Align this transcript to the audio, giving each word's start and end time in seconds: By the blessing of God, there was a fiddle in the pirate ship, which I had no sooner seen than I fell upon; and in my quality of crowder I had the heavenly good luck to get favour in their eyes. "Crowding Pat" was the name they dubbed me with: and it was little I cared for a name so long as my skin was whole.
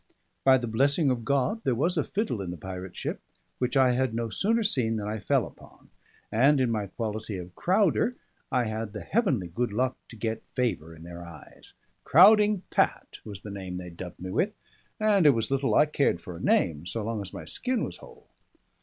By 0.43 0.57
the 0.57 0.65
blessing 0.65 1.11
of 1.11 1.23
God, 1.23 1.61
there 1.63 1.75
was 1.75 1.95
a 1.95 2.03
fiddle 2.03 2.41
in 2.41 2.49
the 2.49 2.57
pirate 2.57 2.97
ship, 2.97 3.21
which 3.59 3.77
I 3.77 3.91
had 3.91 4.15
no 4.15 4.31
sooner 4.31 4.63
seen 4.63 4.95
than 4.95 5.07
I 5.07 5.19
fell 5.19 5.45
upon; 5.45 5.91
and 6.31 6.59
in 6.59 6.71
my 6.71 6.87
quality 6.87 7.37
of 7.37 7.53
crowder 7.53 8.15
I 8.51 8.63
had 8.65 8.93
the 8.93 9.01
heavenly 9.01 9.47
good 9.47 9.71
luck 9.71 9.95
to 10.09 10.15
get 10.15 10.41
favour 10.55 10.95
in 10.95 11.03
their 11.03 11.23
eyes. 11.23 11.73
"Crowding 12.03 12.63
Pat" 12.71 13.19
was 13.23 13.41
the 13.41 13.51
name 13.51 13.77
they 13.77 13.91
dubbed 13.91 14.19
me 14.19 14.31
with: 14.31 14.55
and 14.99 15.27
it 15.27 15.35
was 15.35 15.51
little 15.51 15.75
I 15.75 15.85
cared 15.85 16.19
for 16.19 16.35
a 16.35 16.41
name 16.41 16.87
so 16.87 17.03
long 17.03 17.21
as 17.21 17.31
my 17.31 17.45
skin 17.45 17.83
was 17.83 17.97
whole. 17.97 18.25